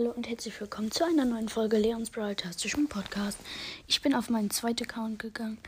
[0.00, 3.36] Hallo und herzlich willkommen zu einer neuen Folge Leons Broadcastischen Podcast.
[3.86, 5.58] Ich bin auf meinen zweiten Account gegangen,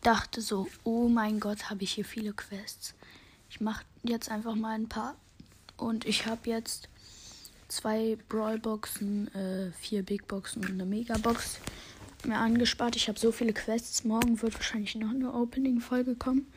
[0.00, 2.94] dachte so, oh mein Gott, habe ich hier viele Quests.
[3.50, 5.14] Ich mache jetzt einfach mal ein paar
[5.76, 6.88] und ich habe jetzt
[7.68, 11.58] zwei Brawlboxen, äh, vier Big Boxen und eine Megabox
[12.24, 12.96] mir angespart.
[12.96, 14.04] Ich habe so viele Quests.
[14.04, 16.50] Morgen wird wahrscheinlich noch eine Opening-Folge kommen,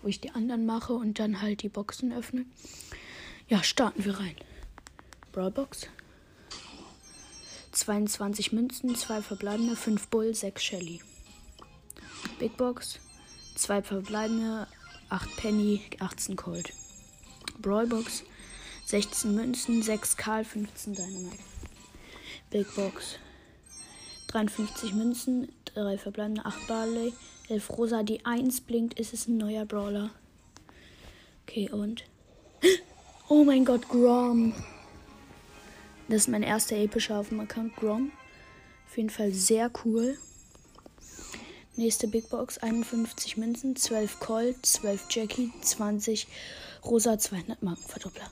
[0.00, 2.44] wo ich die anderen mache und dann halt die Boxen öffne.
[3.48, 4.36] Ja, starten wir rein.
[5.32, 5.88] Brawlbox.
[7.82, 11.00] 22 Münzen, 2 verbleibende, 5 Bull, 6 Shelly.
[12.38, 13.00] Big Box,
[13.56, 14.68] 2 verbleibende,
[15.08, 16.72] 8 Penny, 18 Cold.
[17.60, 18.22] Brawlbox,
[18.86, 21.42] 16 Münzen, 6 Karl, 15 Dynamite.
[22.50, 23.18] Big Box,
[24.28, 27.12] 53 Münzen, 3 verbleibende, 8 Barley,
[27.48, 28.04] 11 Rosa.
[28.04, 30.10] Die 1 blinkt, ist es ein neuer Brawler.
[31.48, 32.04] Okay, und.
[33.28, 34.52] Oh mein Gott, Grom.
[36.12, 38.12] Das ist mein erster epischer auf dem Account Grom.
[38.86, 40.18] Auf jeden Fall sehr cool.
[41.76, 46.26] Nächste Big Box, 51 Münzen, 12 Colt, 12 Jackie, 20
[46.84, 48.30] Rosa, 200 Markenverdoppler.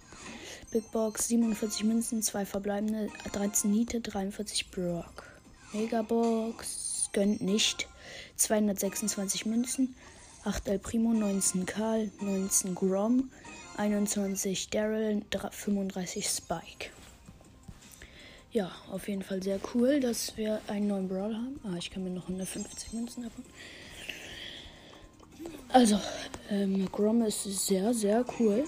[0.70, 5.30] Big Box, 47 Münzen, 2 verbleibende, 13 Niete, 43 Brock.
[5.72, 7.88] Megabox, gönnt nicht,
[8.36, 9.96] 226 Münzen,
[10.44, 13.30] 8 El Primo, 19 Karl, 19 Grom,
[13.78, 16.90] 21 Daryl, 35 Spike.
[18.52, 21.60] Ja, auf jeden Fall sehr cool, dass wir einen neuen Brawl haben.
[21.62, 23.44] Ah, ich kann mir noch 150 Münzen davon.
[25.68, 26.00] Also,
[26.50, 28.64] ähm, Grom ist sehr, sehr cool.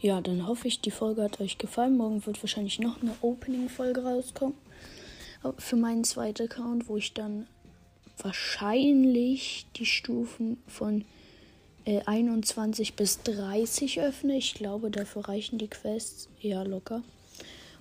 [0.00, 1.98] Ja, dann hoffe ich, die Folge hat euch gefallen.
[1.98, 4.54] Morgen wird wahrscheinlich noch eine Opening-Folge rauskommen.
[5.58, 7.46] Für meinen zweiten Account, wo ich dann
[8.18, 11.04] wahrscheinlich die Stufen von
[11.86, 14.36] äh, 21 bis 30 öffne.
[14.36, 17.02] Ich glaube, dafür reichen die Quests eher locker.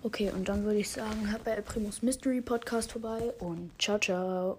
[0.03, 3.99] Okay, und dann würde ich sagen, hört bei El Primus Mystery Podcast vorbei und ciao,
[3.99, 4.57] ciao.